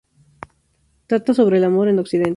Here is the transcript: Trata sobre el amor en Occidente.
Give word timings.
Trata 1.05 1.31
sobre 1.35 1.57
el 1.57 1.63
amor 1.63 1.87
en 1.87 1.99
Occidente. 1.99 2.29